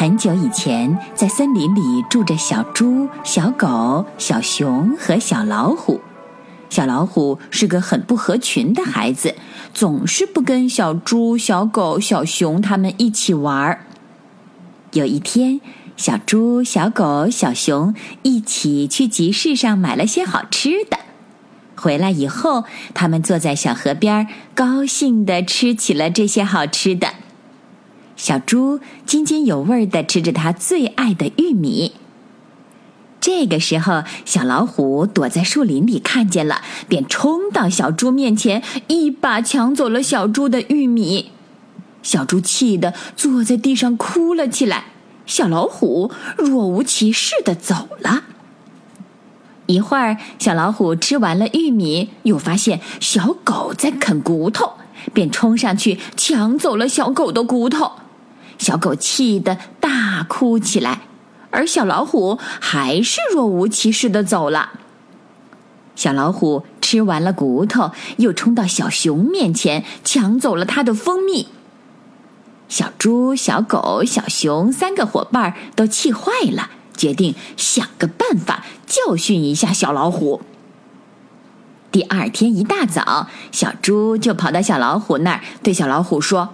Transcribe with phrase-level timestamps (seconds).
[0.00, 6.00] 很久以前，在森林里住着小猪、小狗、小熊和小老虎。
[6.70, 9.34] 小老虎是个很不合群的孩子，
[9.74, 13.84] 总是不跟小猪、小狗、小熊他们一起玩儿。
[14.92, 15.60] 有一天，
[15.98, 20.96] 小猪、小狗、小熊一起去集市上买了些好吃的，
[21.76, 22.64] 回来以后，
[22.94, 27.08] 他们坐在小河边，高兴地吃起了这些好吃的。
[28.20, 31.92] 小猪津津有味地吃着它最爱的玉米。
[33.18, 41.30] 这个时候，小老虎躲在树林里看见了，便冲到小猪面前，一把抢走了小猪的玉米。
[42.02, 44.84] 小猪气得坐在地上哭了起来。
[45.24, 48.24] 小老虎若无其事地走了。
[49.64, 54.72] 一会儿，小老虎吃完了玉米，又发现小狗在啃骨头，
[55.14, 57.92] 便冲上去抢走了小狗的骨头。
[58.60, 61.00] 小狗气得大哭起来，
[61.50, 64.72] 而小老虎还是若无其事的走了。
[65.96, 71.48] 小老虎吃完了骨头，又冲到小熊面前抢走了它的蜂蜜。
[72.68, 80.42] 小猪、小狗、小熊三个伙伴都气坏了，决定想个办法教训一下小老虎。
[81.90, 86.50] 第二天一大早，小猪就跑到小老虎那儿，对小老虎说。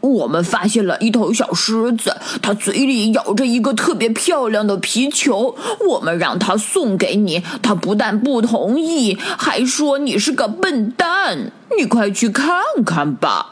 [0.00, 5.56] 我们发现了一头小狮子，它嘴里咬着一个特别漂亮的皮球。
[5.88, 11.50] 我们让它送给你，它不但不同意，还说你是个笨蛋。
[11.76, 13.50] 你快去看看吧。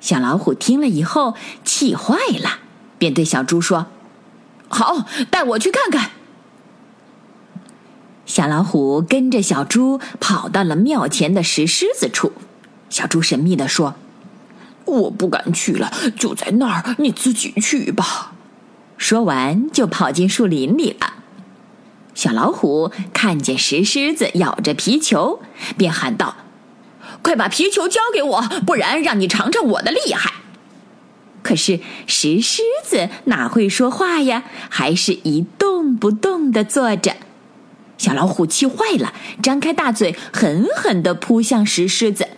[0.00, 2.58] 小老虎听了以后气坏了，
[2.96, 3.86] 便对小猪说
[4.68, 6.12] ：“好，带我去看看。”
[8.24, 12.32] 小老虎跟着小猪跑到了庙前的石狮子处。
[12.88, 13.94] 小猪神秘地说。
[14.84, 18.32] 我不敢去了，就在那儿，你自己去吧。
[18.96, 21.14] 说完，就跑进树林里了。
[22.14, 25.40] 小老虎看见石狮子咬着皮球，
[25.76, 26.36] 便喊道
[27.22, 30.34] ：“快把皮球交给我，不然让你尝尝我的厉害。”
[31.42, 34.44] 可是石狮子哪会说话呀？
[34.68, 37.16] 还是一动不动的坐着。
[37.98, 42.28] 小老虎气坏了，张开大嘴，狠狠地扑向石狮子。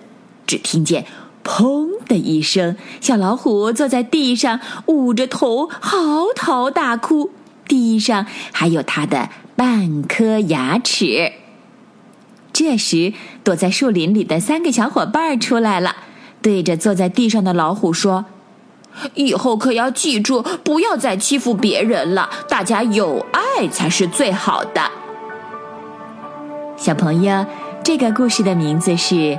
[0.46, 1.04] 只听见。
[1.44, 7.30] 砰的一声，小老虎坐在地上，捂着头嚎啕大哭，
[7.68, 11.32] 地上还有它的半颗牙齿。
[12.52, 13.12] 这时，
[13.44, 15.94] 躲在树林里的三个小伙伴出来了，
[16.40, 18.24] 对着坐在地上的老虎说
[19.14, 24.90] ：“以后可要记住，不要再欺负别人了，大家有爱才是最好的。”
[26.78, 27.44] 小朋友，
[27.82, 29.38] 这个故事的名字是。